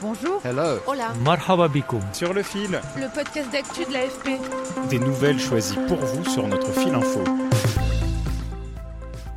[0.00, 0.40] Bonjour.
[0.44, 0.78] Hello.
[0.86, 1.12] Hola.
[1.24, 1.68] Marhaba
[2.12, 2.80] Sur le fil.
[2.96, 4.40] Le podcast d'actu de l'AFP.
[4.90, 7.24] Des nouvelles choisies pour vous sur notre fil info.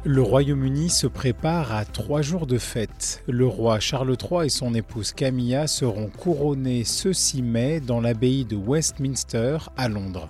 [0.04, 3.24] Le Royaume-Uni se prépare à trois jours de fête.
[3.28, 8.46] Le roi Charles III et son épouse Camilla seront couronnés ce 6 mai dans l'abbaye
[8.46, 10.30] de Westminster à Londres.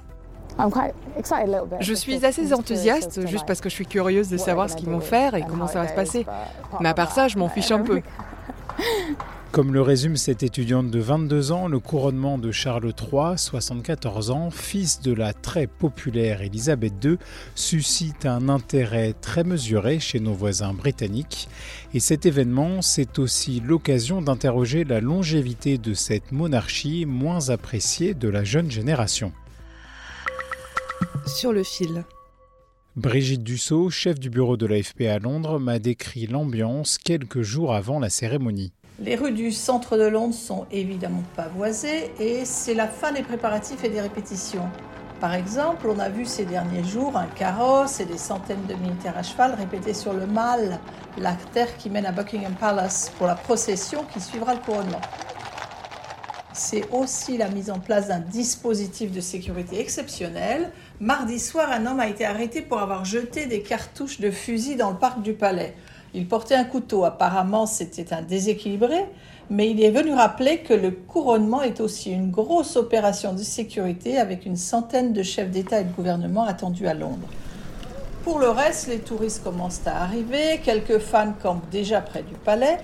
[1.82, 5.02] Je suis assez enthousiaste juste parce que je suis curieuse de savoir ce qu'ils vont
[5.02, 6.26] faire et comment ça va se passer.
[6.80, 8.02] Mais à part ça, je m'en fiche un peu.
[9.52, 14.50] Comme le résume cette étudiante de 22 ans, le couronnement de Charles III, 74 ans,
[14.50, 17.18] fils de la très populaire Élisabeth II,
[17.54, 21.50] suscite un intérêt très mesuré chez nos voisins britanniques.
[21.94, 28.30] Et cet événement, c'est aussi l'occasion d'interroger la longévité de cette monarchie moins appréciée de
[28.30, 29.34] la jeune génération.
[31.26, 32.06] Sur le fil.
[32.96, 38.00] Brigitte Dussault, chef du bureau de l'AFP à Londres, m'a décrit l'ambiance quelques jours avant
[38.00, 38.72] la cérémonie.
[39.04, 43.84] Les rues du centre de Londres sont évidemment pavoisées et c'est la fin des préparatifs
[43.84, 44.70] et des répétitions.
[45.20, 49.18] Par exemple, on a vu ces derniers jours un carrosse et des centaines de militaires
[49.18, 50.80] à cheval répéter sur le Mall,
[51.18, 55.02] l'artère qui mène à Buckingham Palace, pour la procession qui suivra le couronnement.
[56.54, 60.72] C'est aussi la mise en place d'un dispositif de sécurité exceptionnel.
[61.00, 64.92] Mardi soir, un homme a été arrêté pour avoir jeté des cartouches de fusil dans
[64.92, 65.76] le parc du palais.
[66.14, 67.06] Il portait un couteau.
[67.06, 69.06] Apparemment, c'était un déséquilibré,
[69.50, 74.18] mais il est venu rappeler que le couronnement est aussi une grosse opération de sécurité
[74.18, 77.28] avec une centaine de chefs d'État et de gouvernement attendus à Londres.
[78.24, 82.78] Pour le reste, les touristes commencent à arriver, quelques fans campent déjà près du palais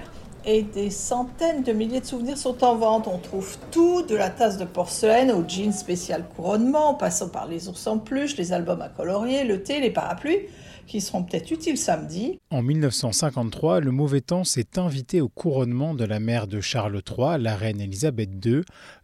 [0.48, 3.08] et des centaines de milliers de souvenirs sont en vente.
[3.08, 7.48] On trouve tout, de la tasse de porcelaine au jean spécial couronnement, en passant par
[7.48, 10.48] les ours en peluche, les albums à colorier, le thé, les parapluies
[10.88, 12.40] qui seront peut-être utiles samedi.
[12.50, 17.38] En 1953, le mauvais temps s'est invité au couronnement de la mère de Charles III,
[17.42, 18.62] la reine Elisabeth II.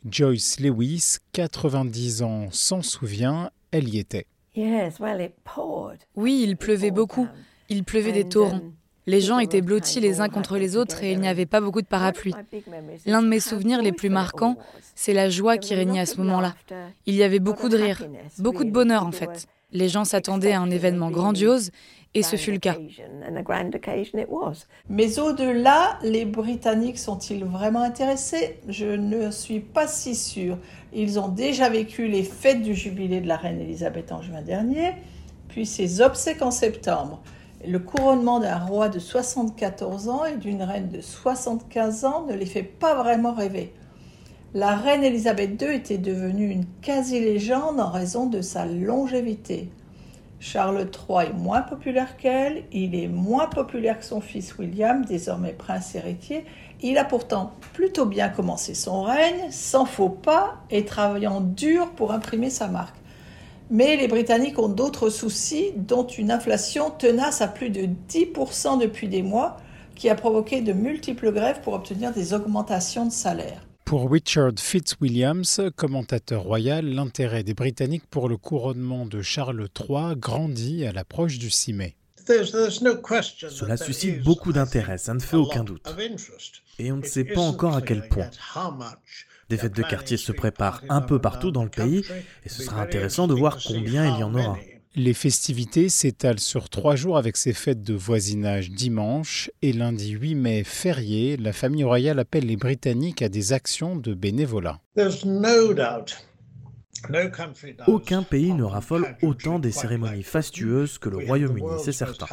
[0.10, 4.28] Joyce Lewis, 90 ans, s'en souvient, elle y était.
[6.16, 7.28] Oui, il pleuvait beaucoup.
[7.68, 8.62] Il pleuvait des torrents.
[9.06, 11.82] Les gens étaient blottis les uns contre les autres et il n'y avait pas beaucoup
[11.82, 12.34] de parapluies.
[13.06, 14.56] L'un de mes souvenirs les plus marquants,
[14.96, 16.56] c'est la joie qui régnait à ce moment-là.
[17.06, 18.06] Il y avait beaucoup de rire,
[18.40, 19.48] beaucoup de bonheur en fait.
[19.72, 21.72] Les gens s'attendaient à un événement grandiose
[22.14, 22.78] et ce fut le cas.
[24.88, 28.60] Mais au-delà, les Britanniques sont-ils vraiment intéressés?
[28.68, 30.60] Je ne suis pas si sûre.
[30.94, 34.92] Ils ont déjà vécu les fêtes du jubilé de la reine Elisabeth en juin dernier,
[35.50, 37.22] puis ses obsèques en septembre.
[37.66, 42.46] Le couronnement d'un roi de 74 ans et d'une reine de 75 ans ne les
[42.46, 43.74] fait pas vraiment rêver.
[44.54, 49.70] La reine Elisabeth II était devenue une quasi-légende en raison de sa longévité.
[50.42, 55.54] Charles III est moins populaire qu'elle, il est moins populaire que son fils William, désormais
[55.54, 56.44] prince héritier.
[56.82, 62.12] Il a pourtant plutôt bien commencé son règne, sans faux pas et travaillant dur pour
[62.12, 62.98] imprimer sa marque.
[63.70, 69.08] Mais les Britanniques ont d'autres soucis, dont une inflation tenace à plus de 10% depuis
[69.08, 69.58] des mois,
[69.96, 73.66] qui a provoqué de multiples grèves pour obtenir des augmentations de salaire.
[73.86, 75.44] Pour Richard Fitzwilliams,
[75.76, 81.50] commentateur royal, l'intérêt des Britanniques pour le couronnement de Charles III grandit à l'approche du
[81.50, 81.96] 6 mai.
[82.26, 85.86] Cela suscite beaucoup d'intérêt, ça ne fait aucun doute.
[86.80, 88.30] Et on ne sait pas encore à quel point.
[89.50, 92.04] Des fêtes de quartier se préparent un peu partout dans le pays
[92.46, 94.58] et ce sera intéressant de voir combien il y en aura.
[94.96, 100.36] Les festivités s'étalent sur trois jours avec ces fêtes de voisinage dimanche et lundi 8
[100.36, 104.80] mai férié, la famille royale appelle les Britanniques à des actions de bénévolat.
[107.88, 112.28] Aucun pays ne raffole autant des cérémonies fastueuses que le Royaume-Uni, c'est certain.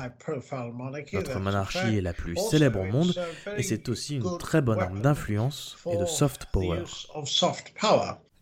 [1.12, 3.14] Notre monarchie est la plus célèbre au monde
[3.56, 6.84] et c'est aussi une très bonne arme d'influence et de soft power.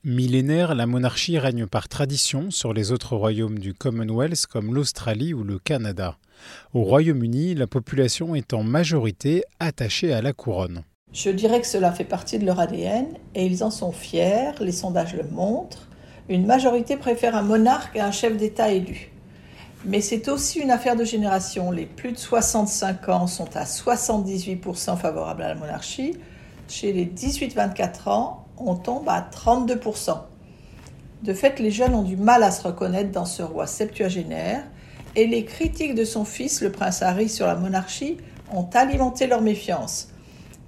[0.05, 5.43] Millénaire, la monarchie règne par tradition sur les autres royaumes du Commonwealth comme l'Australie ou
[5.43, 6.17] le Canada.
[6.73, 10.85] Au Royaume-Uni, la population est en majorité attachée à la couronne.
[11.13, 14.73] Je dirais que cela fait partie de leur ADN et ils en sont fiers, les
[14.73, 15.88] sondages le montrent.
[16.29, 19.11] Une majorité préfère un monarque à un chef d'État élu.
[19.87, 21.71] Mais c'est aussi une affaire de génération.
[21.71, 26.17] Les plus de 65 ans sont à 78% favorables à la monarchie.
[26.69, 30.19] Chez les 18-24 ans, on tombe à 32%.
[31.23, 34.65] De fait, les jeunes ont du mal à se reconnaître dans ce roi septuagénaire
[35.17, 38.19] et les critiques de son fils, le prince Harry, sur la monarchie
[38.53, 40.09] ont alimenté leur méfiance.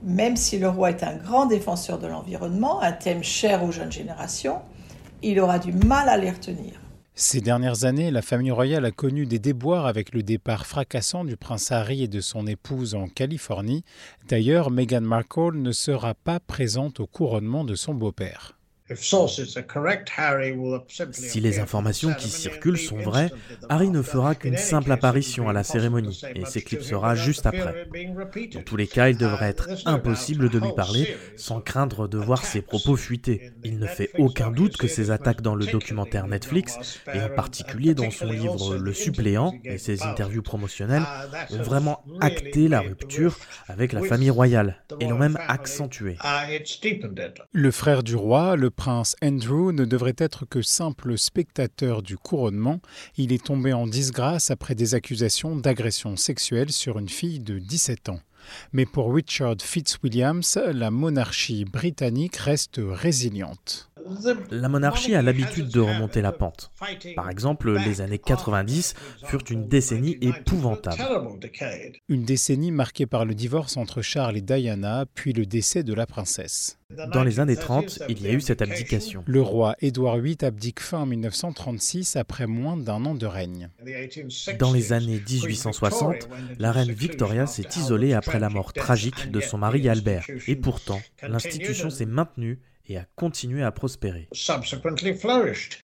[0.03, 3.93] Même si le roi est un grand défenseur de l'environnement, un thème cher aux jeunes
[3.93, 4.61] générations,
[5.23, 6.81] il aura du mal à les retenir.
[7.15, 11.37] Ces dernières années, la famille royale a connu des déboires avec le départ fracassant du
[11.37, 13.85] prince Harry et de son épouse en Californie.
[14.29, 18.60] D'ailleurs, Meghan Markle ne sera pas présente au couronnement de son beau-père.
[21.13, 23.31] Si les informations qui circulent sont vraies,
[23.69, 27.87] Harry ne fera qu'une simple apparition à la cérémonie et s'éclipsera juste après.
[28.53, 32.45] Dans tous les cas, il devrait être impossible de lui parler sans craindre de voir
[32.45, 33.53] ses propos fuiter.
[33.65, 37.95] Il ne fait aucun doute que ses attaques dans le documentaire Netflix, et en particulier
[37.95, 41.05] dans son livre Le suppléant et ses interviews promotionnelles,
[41.51, 43.37] uh, ont vraiment acté la rupture
[43.69, 46.17] avec la famille royale et l'ont même accentué.
[46.25, 46.59] Uh,
[47.53, 52.81] le frère du roi, le prince Andrew ne devrait être que simple spectateur du couronnement.
[53.19, 58.09] Il est tombé en disgrâce après des accusations d'agression sexuelle sur une fille de 17
[58.09, 58.21] ans.
[58.73, 60.41] Mais pour Richard Fitzwilliams,
[60.73, 63.90] la monarchie britannique reste résiliente.
[64.51, 66.71] La monarchie a l'habitude de remonter la pente.
[67.15, 68.95] Par exemple, les années 90
[69.25, 71.03] furent une décennie épouvantable.
[72.09, 76.07] Une décennie marquée par le divorce entre Charles et Diana, puis le décès de la
[76.07, 76.79] princesse.
[77.13, 79.23] Dans les années 30, il y a eu cette abdication.
[79.27, 83.71] Le roi Édouard VIII abdique fin 1936 après moins d'un an de règne.
[84.59, 89.59] Dans les années 1860, la reine Victoria s'est isolée après la mort tragique de son
[89.59, 90.27] mari Albert.
[90.49, 92.59] Et pourtant, l'institution s'est maintenue
[92.91, 94.29] et a continué à prospérer.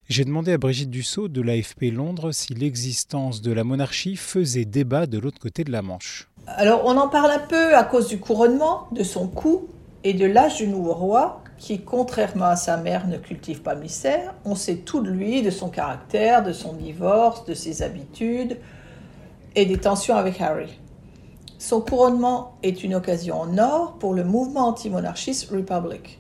[0.09, 5.07] J'ai demandé à Brigitte Dussault de l'AFP Londres si l'existence de la monarchie faisait débat
[5.07, 6.29] de l'autre côté de la Manche.
[6.47, 9.69] Alors on en parle un peu à cause du couronnement, de son cou
[10.05, 14.35] et de l'âge du nouveau roi qui, contrairement à sa mère, ne cultive pas mystère.
[14.45, 18.59] On sait tout de lui, de son caractère, de son divorce, de ses habitudes
[19.55, 20.79] et des tensions avec Harry.
[21.59, 26.19] Son couronnement est une occasion en or pour le mouvement anti-monarchiste Republic.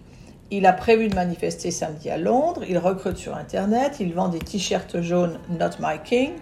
[0.53, 4.39] Il a prévu de manifester samedi à Londres, il recrute sur Internet, il vend des
[4.39, 6.35] t-shirts jaunes Not My King,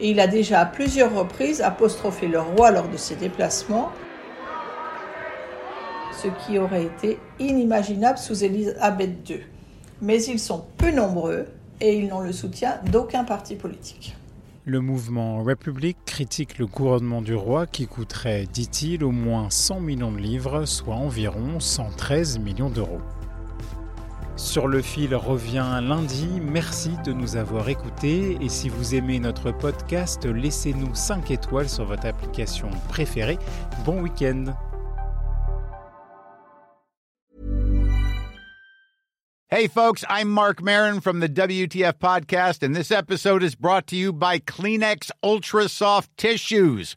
[0.00, 3.90] et il a déjà à plusieurs reprises apostrophé le roi lors de ses déplacements,
[6.12, 9.40] ce qui aurait été inimaginable sous Élisabeth II.
[10.00, 11.46] Mais ils sont peu nombreux
[11.80, 14.14] et ils n'ont le soutien d'aucun parti politique.
[14.64, 20.12] Le mouvement République critique le couronnement du roi qui coûterait, dit-il, au moins 100 millions
[20.12, 23.00] de livres, soit environ 113 millions d'euros.
[24.36, 26.40] Sur le fil revient lundi.
[26.40, 31.84] Merci de nous avoir écoutés et si vous aimez notre podcast, laissez-nous 5 étoiles sur
[31.84, 33.38] votre application préférée.
[33.84, 34.54] Bon week-end.
[39.50, 43.96] Hey folks, I'm Mark Marin from the WTF podcast and this episode is brought to
[43.96, 46.96] you by Kleenex Ultra Soft Tissues